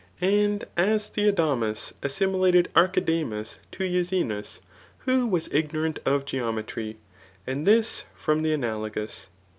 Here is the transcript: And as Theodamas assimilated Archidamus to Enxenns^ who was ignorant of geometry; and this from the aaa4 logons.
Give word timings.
And 0.19 0.65
as 0.75 1.11
Theodamas 1.11 1.93
assimilated 2.01 2.69
Archidamus 2.75 3.57
to 3.73 3.83
Enxenns^ 3.83 4.59
who 5.05 5.27
was 5.27 5.47
ignorant 5.53 5.99
of 6.07 6.25
geometry; 6.25 6.97
and 7.45 7.67
this 7.67 8.05
from 8.17 8.41
the 8.41 8.49
aaa4 8.49 8.91
logons. 8.93 9.27